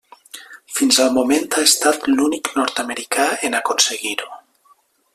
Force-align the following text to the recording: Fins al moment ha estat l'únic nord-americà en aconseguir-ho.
Fins 0.77 0.97
al 1.03 1.11
moment 1.17 1.45
ha 1.59 1.67
estat 1.71 2.09
l'únic 2.15 2.51
nord-americà 2.61 3.31
en 3.51 3.63
aconseguir-ho. 3.63 4.43